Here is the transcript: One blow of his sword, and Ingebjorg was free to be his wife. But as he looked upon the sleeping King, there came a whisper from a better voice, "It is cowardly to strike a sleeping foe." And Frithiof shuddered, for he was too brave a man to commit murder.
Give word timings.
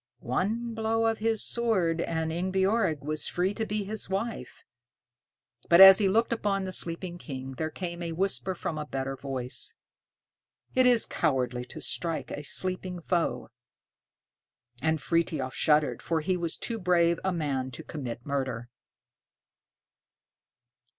One 0.21 0.73
blow 0.73 1.05
of 1.05 1.19
his 1.19 1.43
sword, 1.43 2.01
and 2.01 2.31
Ingebjorg 2.31 3.01
was 3.03 3.27
free 3.27 3.53
to 3.53 3.67
be 3.67 3.83
his 3.83 4.09
wife. 4.09 4.63
But 5.69 5.79
as 5.79 5.99
he 5.99 6.09
looked 6.09 6.33
upon 6.33 6.63
the 6.63 6.73
sleeping 6.73 7.19
King, 7.19 7.51
there 7.53 7.69
came 7.69 8.01
a 8.01 8.11
whisper 8.13 8.55
from 8.55 8.79
a 8.79 8.85
better 8.87 9.15
voice, 9.15 9.75
"It 10.73 10.87
is 10.87 11.05
cowardly 11.05 11.65
to 11.65 11.79
strike 11.81 12.31
a 12.31 12.41
sleeping 12.41 12.99
foe." 12.99 13.49
And 14.81 14.99
Frithiof 14.99 15.53
shuddered, 15.53 16.01
for 16.01 16.21
he 16.21 16.35
was 16.35 16.57
too 16.57 16.79
brave 16.79 17.19
a 17.23 17.31
man 17.31 17.69
to 17.69 17.83
commit 17.83 18.25
murder. 18.25 18.69